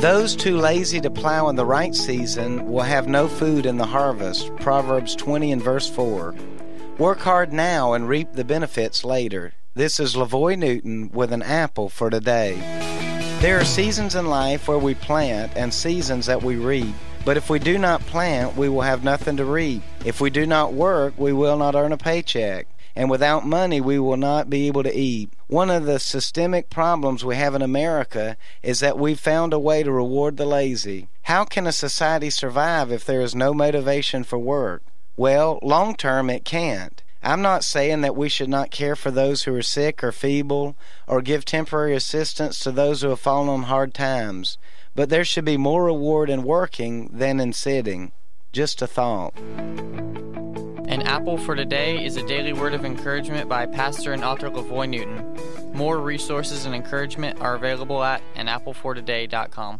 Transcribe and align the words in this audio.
Those 0.00 0.36
too 0.36 0.56
lazy 0.58 1.00
to 1.00 1.10
plow 1.10 1.48
in 1.48 1.56
the 1.56 1.64
right 1.64 1.92
season 1.92 2.70
will 2.70 2.84
have 2.84 3.08
no 3.08 3.26
food 3.26 3.66
in 3.66 3.78
the 3.78 3.86
harvest. 3.86 4.54
Proverbs 4.58 5.16
20 5.16 5.50
and 5.50 5.60
verse 5.60 5.90
4. 5.90 6.36
Work 6.98 7.18
hard 7.18 7.52
now 7.52 7.94
and 7.94 8.08
reap 8.08 8.32
the 8.32 8.44
benefits 8.44 9.02
later. 9.02 9.54
This 9.74 9.98
is 9.98 10.14
LaVoy 10.14 10.56
Newton 10.56 11.10
with 11.12 11.32
an 11.32 11.42
apple 11.42 11.88
for 11.88 12.10
today. 12.10 12.54
There 13.40 13.58
are 13.58 13.64
seasons 13.64 14.14
in 14.14 14.28
life 14.28 14.68
where 14.68 14.78
we 14.78 14.94
plant 14.94 15.50
and 15.56 15.74
seasons 15.74 16.26
that 16.26 16.44
we 16.44 16.54
reap. 16.54 16.94
But 17.24 17.36
if 17.36 17.50
we 17.50 17.58
do 17.58 17.76
not 17.76 18.00
plant, 18.02 18.56
we 18.56 18.68
will 18.68 18.82
have 18.82 19.02
nothing 19.02 19.36
to 19.38 19.44
reap. 19.44 19.82
If 20.04 20.20
we 20.20 20.30
do 20.30 20.46
not 20.46 20.74
work, 20.74 21.14
we 21.16 21.32
will 21.32 21.56
not 21.56 21.74
earn 21.74 21.90
a 21.90 21.96
paycheck 21.96 22.68
and 22.98 23.08
without 23.08 23.46
money 23.46 23.80
we 23.80 23.98
will 23.98 24.16
not 24.16 24.50
be 24.50 24.66
able 24.66 24.82
to 24.82 24.96
eat. 24.96 25.32
One 25.48 25.70
of 25.70 25.86
the 25.86 25.98
systemic 25.98 26.68
problems 26.68 27.24
we 27.24 27.36
have 27.36 27.54
in 27.54 27.62
America 27.62 28.36
is 28.62 28.80
that 28.80 28.98
we've 28.98 29.18
found 29.18 29.54
a 29.54 29.58
way 29.58 29.82
to 29.82 29.90
reward 29.90 30.36
the 30.36 30.44
lazy. 30.44 31.08
How 31.22 31.46
can 31.46 31.66
a 31.66 31.72
society 31.72 32.28
survive 32.28 32.92
if 32.92 33.06
there 33.06 33.22
is 33.22 33.34
no 33.34 33.54
motivation 33.54 34.24
for 34.24 34.38
work? 34.38 34.82
Well, 35.16 35.58
long 35.62 35.96
term 35.96 36.28
it 36.28 36.44
can't. 36.44 37.02
I'm 37.22 37.40
not 37.40 37.64
saying 37.64 38.02
that 38.02 38.14
we 38.14 38.28
should 38.28 38.50
not 38.50 38.70
care 38.70 38.94
for 38.94 39.10
those 39.10 39.44
who 39.44 39.54
are 39.54 39.62
sick 39.62 40.04
or 40.04 40.12
feeble 40.12 40.76
or 41.06 41.22
give 41.22 41.46
temporary 41.46 41.96
assistance 41.96 42.60
to 42.60 42.70
those 42.70 43.00
who 43.00 43.08
have 43.08 43.18
fallen 43.18 43.48
on 43.48 43.62
hard 43.62 43.94
times, 43.94 44.58
but 44.94 45.08
there 45.08 45.24
should 45.24 45.46
be 45.46 45.56
more 45.56 45.86
reward 45.86 46.28
in 46.28 46.42
working 46.42 47.08
than 47.10 47.40
in 47.40 47.54
sitting. 47.54 48.12
Just 48.52 48.82
a 48.82 48.86
thought. 48.86 49.32
An 50.88 51.02
Apple 51.02 51.36
for 51.36 51.54
Today 51.54 52.02
is 52.02 52.16
a 52.16 52.26
daily 52.26 52.54
word 52.54 52.72
of 52.72 52.82
encouragement 52.82 53.46
by 53.46 53.66
pastor 53.66 54.14
and 54.14 54.24
author 54.24 54.48
LaVoy 54.48 54.88
Newton. 54.88 55.37
More 55.72 55.98
resources 55.98 56.64
and 56.64 56.74
encouragement 56.74 57.40
are 57.40 57.54
available 57.54 58.02
at 58.02 58.22
anapplefortoday.com. 58.34 59.76